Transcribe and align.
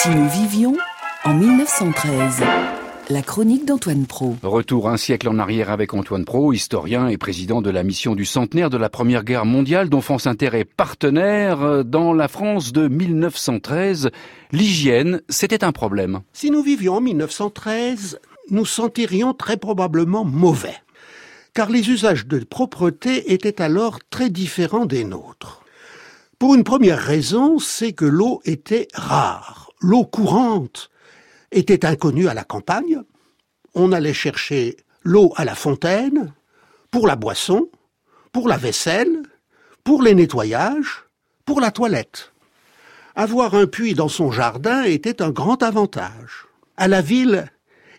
Si 0.00 0.10
nous 0.10 0.28
vivions 0.28 0.76
en 1.24 1.34
1913. 1.34 2.44
La 3.10 3.20
chronique 3.20 3.64
d'Antoine 3.64 4.06
Pro. 4.06 4.36
Retour 4.44 4.88
un 4.88 4.96
siècle 4.96 5.28
en 5.28 5.40
arrière 5.40 5.70
avec 5.70 5.92
Antoine 5.92 6.24
Pro, 6.24 6.52
historien 6.52 7.08
et 7.08 7.18
président 7.18 7.62
de 7.62 7.70
la 7.70 7.82
mission 7.82 8.14
du 8.14 8.24
centenaire 8.24 8.70
de 8.70 8.76
la 8.76 8.90
Première 8.90 9.24
Guerre 9.24 9.44
mondiale 9.44 9.88
dont 9.88 10.00
France 10.00 10.28
Inter 10.28 10.50
est 10.52 10.64
partenaire. 10.64 11.84
Dans 11.84 12.12
la 12.12 12.28
France 12.28 12.72
de 12.72 12.86
1913, 12.86 14.10
l'hygiène, 14.52 15.20
c'était 15.28 15.64
un 15.64 15.72
problème. 15.72 16.20
Si 16.32 16.52
nous 16.52 16.62
vivions 16.62 16.94
en 16.94 17.00
1913, 17.00 18.20
nous 18.50 18.66
sentirions 18.66 19.34
très 19.34 19.56
probablement 19.56 20.24
mauvais, 20.24 20.76
car 21.54 21.70
les 21.70 21.90
usages 21.90 22.28
de 22.28 22.38
propreté 22.44 23.32
étaient 23.32 23.60
alors 23.60 23.98
très 24.10 24.30
différents 24.30 24.86
des 24.86 25.02
nôtres. 25.02 25.64
Pour 26.38 26.54
une 26.54 26.62
première 26.62 27.00
raison, 27.00 27.58
c'est 27.58 27.94
que 27.94 28.04
l'eau 28.04 28.40
était 28.44 28.86
rare. 28.94 29.67
L'eau 29.80 30.04
courante 30.04 30.90
était 31.52 31.86
inconnue 31.86 32.28
à 32.28 32.34
la 32.34 32.44
campagne. 32.44 33.02
On 33.74 33.92
allait 33.92 34.14
chercher 34.14 34.76
l'eau 35.04 35.32
à 35.36 35.44
la 35.44 35.54
fontaine, 35.54 36.32
pour 36.90 37.06
la 37.06 37.16
boisson, 37.16 37.68
pour 38.32 38.48
la 38.48 38.56
vaisselle, 38.56 39.22
pour 39.84 40.02
les 40.02 40.14
nettoyages, 40.14 41.04
pour 41.44 41.60
la 41.60 41.70
toilette. 41.70 42.32
Avoir 43.14 43.54
un 43.54 43.66
puits 43.66 43.94
dans 43.94 44.08
son 44.08 44.30
jardin 44.30 44.82
était 44.82 45.22
un 45.22 45.30
grand 45.30 45.62
avantage. 45.62 46.46
À 46.76 46.88
la 46.88 47.00
ville, 47.00 47.46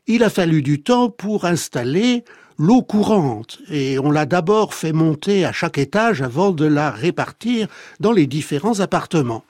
il 0.08 0.24
a 0.24 0.30
fallu 0.30 0.62
du 0.62 0.82
temps 0.82 1.10
pour 1.10 1.46
installer 1.46 2.24
l'eau 2.58 2.82
courante 2.82 3.60
et 3.70 4.00
on 4.00 4.12
l'a 4.12 4.26
d'abord 4.26 4.74
fait 4.74 4.94
monter 4.94 5.46
à 5.46 5.52
chaque 5.52 5.78
étage 5.78 6.22
avant 6.22 6.52
de 6.52 6.66
la 6.66 6.92
répartir 6.92 7.68
dans 8.00 8.12
les 8.12 8.28
différents 8.28 8.80
appartements. 8.80 9.44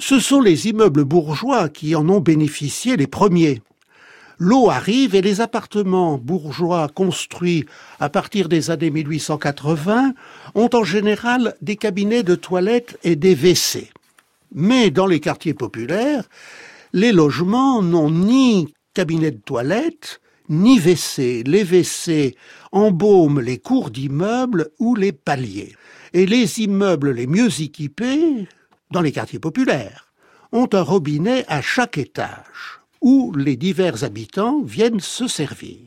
Ce 0.00 0.20
sont 0.20 0.40
les 0.40 0.68
immeubles 0.68 1.04
bourgeois 1.04 1.68
qui 1.68 1.96
en 1.96 2.08
ont 2.08 2.20
bénéficié 2.20 2.96
les 2.96 3.08
premiers. 3.08 3.60
L'eau 4.38 4.70
arrive 4.70 5.16
et 5.16 5.22
les 5.22 5.40
appartements 5.40 6.18
bourgeois 6.18 6.86
construits 6.88 7.66
à 7.98 8.08
partir 8.08 8.48
des 8.48 8.70
années 8.70 8.92
1880 8.92 10.14
ont 10.54 10.70
en 10.72 10.84
général 10.84 11.56
des 11.60 11.74
cabinets 11.74 12.22
de 12.22 12.36
toilettes 12.36 12.96
et 13.02 13.16
des 13.16 13.34
WC. 13.34 13.90
Mais 14.54 14.90
dans 14.90 15.06
les 15.06 15.18
quartiers 15.18 15.54
populaires, 15.54 16.28
les 16.92 17.10
logements 17.10 17.82
n'ont 17.82 18.10
ni 18.10 18.72
cabinet 18.94 19.32
de 19.32 19.40
toilettes, 19.40 20.20
ni 20.48 20.78
WC. 20.78 21.42
Les 21.44 21.64
WC 21.64 22.36
embaument 22.70 23.40
les 23.40 23.58
cours 23.58 23.90
d'immeubles 23.90 24.68
ou 24.78 24.94
les 24.94 25.12
paliers. 25.12 25.74
Et 26.12 26.24
les 26.24 26.60
immeubles 26.60 27.10
les 27.10 27.26
mieux 27.26 27.60
équipés, 27.60 28.46
dans 28.90 29.00
les 29.00 29.12
quartiers 29.12 29.38
populaires, 29.38 30.12
ont 30.52 30.68
un 30.72 30.82
robinet 30.82 31.44
à 31.48 31.60
chaque 31.60 31.98
étage 31.98 32.80
où 33.00 33.32
les 33.36 33.56
divers 33.56 34.04
habitants 34.04 34.62
viennent 34.62 35.00
se 35.00 35.28
servir. 35.28 35.78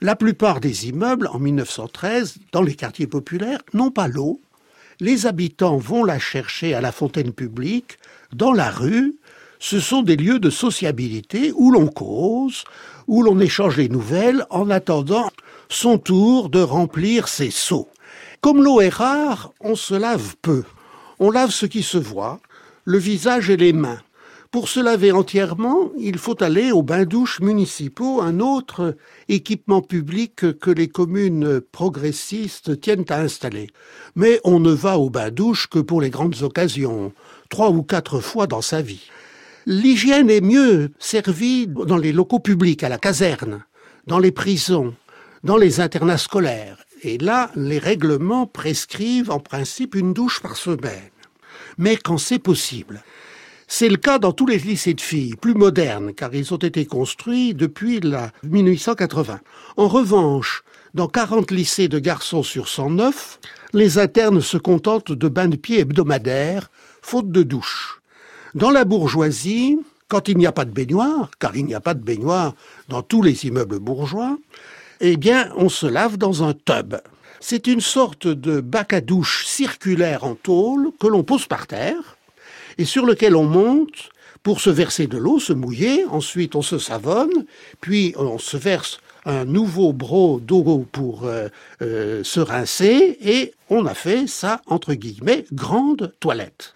La 0.00 0.16
plupart 0.16 0.60
des 0.60 0.88
immeubles, 0.88 1.28
en 1.32 1.38
1913, 1.38 2.36
dans 2.52 2.62
les 2.62 2.74
quartiers 2.74 3.06
populaires, 3.06 3.60
n'ont 3.72 3.90
pas 3.90 4.08
l'eau. 4.08 4.40
Les 5.00 5.26
habitants 5.26 5.78
vont 5.78 6.04
la 6.04 6.18
chercher 6.18 6.74
à 6.74 6.80
la 6.80 6.92
fontaine 6.92 7.32
publique, 7.32 7.98
dans 8.34 8.52
la 8.52 8.70
rue. 8.70 9.16
Ce 9.58 9.80
sont 9.80 10.02
des 10.02 10.16
lieux 10.16 10.38
de 10.38 10.50
sociabilité 10.50 11.52
où 11.54 11.70
l'on 11.70 11.86
cause, 11.86 12.64
où 13.06 13.22
l'on 13.22 13.40
échange 13.40 13.78
les 13.78 13.88
nouvelles 13.88 14.44
en 14.50 14.68
attendant 14.68 15.30
son 15.70 15.96
tour 15.96 16.50
de 16.50 16.60
remplir 16.60 17.28
ses 17.28 17.50
seaux. 17.50 17.88
Comme 18.42 18.62
l'eau 18.62 18.80
est 18.82 18.90
rare, 18.90 19.52
on 19.60 19.74
se 19.74 19.94
lave 19.94 20.36
peu. 20.42 20.64
On 21.18 21.30
lave 21.30 21.50
ce 21.50 21.66
qui 21.66 21.82
se 21.82 21.98
voit, 21.98 22.40
le 22.84 22.98
visage 22.98 23.48
et 23.48 23.56
les 23.56 23.72
mains. 23.72 24.00
Pour 24.50 24.68
se 24.68 24.80
laver 24.80 25.12
entièrement, 25.12 25.90
il 25.98 26.18
faut 26.18 26.42
aller 26.42 26.72
aux 26.72 26.82
bains-douches 26.82 27.40
municipaux, 27.40 28.22
un 28.22 28.40
autre 28.40 28.96
équipement 29.28 29.82
public 29.82 30.58
que 30.58 30.70
les 30.70 30.88
communes 30.88 31.60
progressistes 31.60 32.80
tiennent 32.80 33.04
à 33.08 33.20
installer. 33.20 33.68
Mais 34.14 34.40
on 34.44 34.60
ne 34.60 34.70
va 34.70 34.98
aux 34.98 35.10
bains-douches 35.10 35.66
que 35.66 35.78
pour 35.78 36.00
les 36.00 36.10
grandes 36.10 36.42
occasions, 36.42 37.12
trois 37.48 37.70
ou 37.70 37.82
quatre 37.82 38.20
fois 38.20 38.46
dans 38.46 38.62
sa 38.62 38.82
vie. 38.82 39.10
L'hygiène 39.66 40.30
est 40.30 40.40
mieux 40.40 40.90
servie 40.98 41.66
dans 41.66 41.98
les 41.98 42.12
locaux 42.12 42.38
publics, 42.38 42.84
à 42.84 42.88
la 42.88 42.98
caserne, 42.98 43.64
dans 44.06 44.20
les 44.20 44.32
prisons, 44.32 44.94
dans 45.44 45.56
les 45.56 45.80
internats 45.80 46.18
scolaires. 46.18 46.85
Et 47.02 47.18
là, 47.18 47.50
les 47.54 47.78
règlements 47.78 48.46
prescrivent 48.46 49.30
en 49.30 49.40
principe 49.40 49.94
une 49.94 50.12
douche 50.12 50.40
par 50.40 50.56
semaine. 50.56 51.10
Mais 51.78 51.96
quand 51.96 52.18
c'est 52.18 52.38
possible. 52.38 53.02
C'est 53.68 53.88
le 53.88 53.96
cas 53.96 54.18
dans 54.18 54.32
tous 54.32 54.46
les 54.46 54.58
lycées 54.58 54.94
de 54.94 55.00
filles, 55.00 55.34
plus 55.34 55.54
modernes, 55.54 56.14
car 56.14 56.32
ils 56.34 56.54
ont 56.54 56.58
été 56.58 56.86
construits 56.86 57.52
depuis 57.52 57.98
la 58.00 58.30
1880. 58.44 59.40
En 59.76 59.88
revanche, 59.88 60.62
dans 60.94 61.08
40 61.08 61.50
lycées 61.50 61.88
de 61.88 61.98
garçons 61.98 62.44
sur 62.44 62.68
109, 62.68 63.40
les 63.72 63.98
internes 63.98 64.40
se 64.40 64.56
contentent 64.56 65.12
de 65.12 65.28
bains 65.28 65.48
de 65.48 65.56
pieds 65.56 65.80
hebdomadaires, 65.80 66.70
faute 67.02 67.32
de 67.32 67.42
douche. 67.42 68.00
Dans 68.54 68.70
la 68.70 68.84
bourgeoisie, 68.84 69.78
quand 70.08 70.28
il 70.28 70.38
n'y 70.38 70.46
a 70.46 70.52
pas 70.52 70.64
de 70.64 70.70
baignoire, 70.70 71.30
car 71.38 71.56
il 71.56 71.66
n'y 71.66 71.74
a 71.74 71.80
pas 71.80 71.94
de 71.94 72.02
baignoire 72.02 72.54
dans 72.88 73.02
tous 73.02 73.20
les 73.20 73.46
immeubles 73.46 73.80
bourgeois, 73.80 74.38
eh 75.00 75.16
bien, 75.16 75.50
on 75.56 75.68
se 75.68 75.86
lave 75.86 76.16
dans 76.16 76.42
un 76.42 76.52
tub. 76.52 76.96
C'est 77.40 77.66
une 77.66 77.80
sorte 77.80 78.26
de 78.26 78.60
bac 78.60 78.92
à 78.92 79.00
douche 79.00 79.46
circulaire 79.46 80.24
en 80.24 80.34
tôle 80.34 80.90
que 80.98 81.06
l'on 81.06 81.22
pose 81.22 81.46
par 81.46 81.66
terre 81.66 82.16
et 82.78 82.84
sur 82.84 83.06
lequel 83.06 83.36
on 83.36 83.44
monte 83.44 84.10
pour 84.42 84.60
se 84.60 84.70
verser 84.70 85.06
de 85.06 85.18
l'eau, 85.18 85.40
se 85.40 85.52
mouiller, 85.52 86.04
ensuite 86.08 86.54
on 86.54 86.62
se 86.62 86.78
savonne, 86.78 87.46
puis 87.80 88.14
on 88.16 88.38
se 88.38 88.56
verse 88.56 89.00
un 89.24 89.44
nouveau 89.44 89.92
bro 89.92 90.38
d'eau 90.40 90.86
pour 90.92 91.24
euh, 91.24 91.48
euh, 91.82 92.22
se 92.22 92.40
rincer 92.40 93.18
et 93.20 93.52
on 93.70 93.86
a 93.86 93.94
fait 93.94 94.28
ça, 94.28 94.62
entre 94.66 94.94
guillemets, 94.94 95.44
grande 95.52 96.14
toilette. 96.20 96.74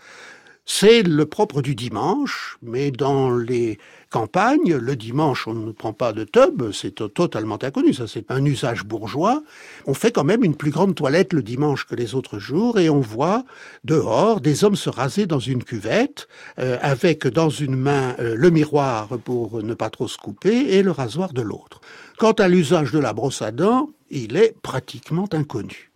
C'est 0.67 1.03
le 1.03 1.27
propre 1.27 1.63
du 1.63 1.75
dimanche, 1.75 2.57
mais 2.63 2.91
dans 2.91 3.31
les 3.31 3.79
campagnes, 4.11 4.77
le 4.77 4.97
dimanche, 4.97 5.49
on 5.49 5.55
ne 5.55 5.73
prend 5.73 5.93
pas 5.93 6.13
de 6.13 6.25
tub, 6.25 6.71
c'est 6.73 7.13
totalement 7.13 7.59
inconnu, 7.63 7.93
ça 7.95 8.07
c'est 8.07 8.31
un 8.31 8.45
usage 8.45 8.85
bourgeois. 8.85 9.43
On 9.87 9.95
fait 9.95 10.13
quand 10.13 10.25
même 10.25 10.45
une 10.45 10.55
plus 10.55 10.71
grande 10.71 10.95
toilette 10.95 11.33
le 11.33 11.43
dimanche 11.43 11.87
que 11.87 11.95
les 11.95 12.15
autres 12.15 12.39
jours 12.39 12.79
et 12.79 12.89
on 12.91 13.01
voit 13.01 13.45
dehors 13.85 14.41
des 14.41 14.65
hommes 14.65 14.77
se 14.77 14.91
raser 14.91 15.27
dans 15.27 15.39
une 15.39 15.65
cuvette 15.65 16.29
euh, 16.59 16.79
avec 16.83 17.27
dans 17.27 17.51
une 17.51 17.77
main 17.77 18.15
euh, 18.19 18.35
le 18.37 18.51
miroir 18.51 19.09
pour 19.25 19.63
ne 19.63 19.75
pas 19.75 19.91
trop 19.91 20.09
se 20.09 20.19
couper 20.19 20.75
et 20.75 20.83
le 20.83 20.91
rasoir 20.91 21.33
de 21.33 21.43
l'autre. 21.43 21.81
Quant 22.19 22.33
à 22.33 22.49
l'usage 22.49 22.93
de 22.93 22.99
la 22.99 23.13
brosse 23.13 23.43
à 23.43 23.51
dents, 23.51 23.91
il 24.11 24.37
est 24.37 24.55
pratiquement 24.61 25.29
inconnu. 25.33 25.90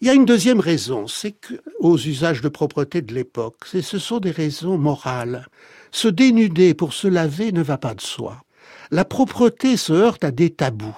Il 0.00 0.06
y 0.06 0.10
a 0.10 0.14
une 0.14 0.26
deuxième 0.26 0.60
raison, 0.60 1.08
c'est 1.08 1.32
que 1.32 1.54
aux 1.80 1.98
usages 1.98 2.40
de 2.40 2.48
propreté 2.48 3.02
de 3.02 3.12
l'époque, 3.12 3.64
ce 3.66 3.98
sont 3.98 4.20
des 4.20 4.30
raisons 4.30 4.78
morales. 4.78 5.48
Se 5.90 6.06
dénuder 6.06 6.72
pour 6.72 6.92
se 6.92 7.08
laver 7.08 7.50
ne 7.50 7.62
va 7.62 7.78
pas 7.78 7.94
de 7.94 8.00
soi. 8.00 8.44
La 8.92 9.04
propreté 9.04 9.76
se 9.76 9.92
heurte 9.92 10.22
à 10.22 10.30
des 10.30 10.50
tabous. 10.50 10.96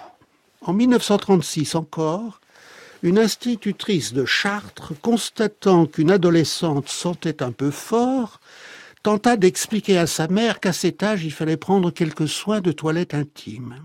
En 0.60 0.75
1936 0.75 1.77
encore, 1.77 2.41
une 3.03 3.19
institutrice 3.19 4.12
de 4.12 4.27
Chartres, 4.27 4.93
constatant 5.00 5.87
qu'une 5.87 6.10
adolescente 6.10 6.91
sentait 6.91 7.43
un 7.43 7.53
peu 7.53 7.71
fort, 7.71 8.39
tenta 9.03 9.39
d'expliquer 9.39 9.97
à 9.97 10.06
sa 10.06 10.28
mère 10.28 10.60
qu'à 10.60 10.75
cet 10.75 11.03
âge 11.03 11.25
il 11.25 11.33
fallait 11.33 11.56
prendre 11.56 11.91
quelques 11.91 12.28
soins 12.28 12.60
de 12.60 12.72
toilette 12.72 13.15
intime. 13.15 13.77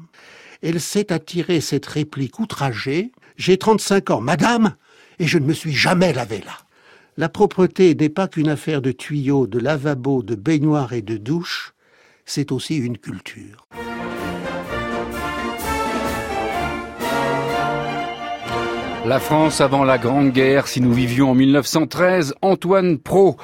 Elle 0.62 0.82
s'est 0.82 1.14
attirée 1.14 1.62
cette 1.62 1.86
réplique 1.86 2.38
outragée. 2.40 3.14
J'ai 3.38 3.58
35 3.58 4.10
ans. 4.10 4.22
Madame, 4.22 4.76
et 5.20 5.28
je 5.28 5.38
ne 5.38 5.46
me 5.46 5.54
suis 5.54 5.74
jamais 5.74 6.14
lavé 6.14 6.40
là. 6.40 6.58
La 7.18 7.30
propreté 7.30 7.96
n'est 7.96 8.10
pas 8.10 8.28
qu'une 8.28 8.50
affaire 8.50 8.82
de 8.82 8.92
tuyaux, 8.92 9.48
de 9.48 9.60
lavabo, 9.60 10.22
de 10.22 10.36
baignoire 10.36 10.94
et 10.94 11.02
de 11.02 11.18
douche, 11.18 11.74
c'est 12.26 12.52
aussi 12.52 12.76
une 12.76 12.98
culture. 12.98 13.68
La 19.06 19.20
France 19.20 19.62
avant 19.62 19.84
la 19.84 20.00
Grande 20.00 20.32
Guerre, 20.32 20.68
si 20.68 20.82
nous 20.82 20.92
vivions 20.92 21.30
en 21.30 21.36
1913, 21.36 22.34
Antoine 22.42 22.98
Pro. 22.98 23.38